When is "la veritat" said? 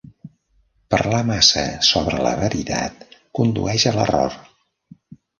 2.27-3.03